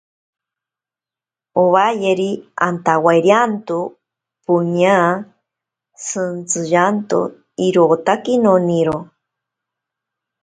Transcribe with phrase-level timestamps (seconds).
[1.61, 2.31] Owayeri,
[2.67, 3.79] antawairianto
[4.45, 4.97] poña
[6.05, 7.19] shintsiyanto...
[7.67, 8.97] irotaki noniro.